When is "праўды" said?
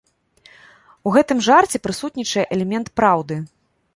3.01-3.35